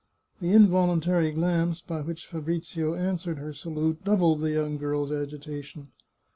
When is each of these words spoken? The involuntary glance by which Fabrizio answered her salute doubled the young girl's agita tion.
The 0.39 0.51
involuntary 0.51 1.29
glance 1.29 1.79
by 1.79 2.01
which 2.01 2.25
Fabrizio 2.25 2.95
answered 2.95 3.37
her 3.37 3.53
salute 3.53 4.03
doubled 4.03 4.39
the 4.41 4.49
young 4.53 4.77
girl's 4.79 5.11
agita 5.11 5.63
tion. 5.63 5.91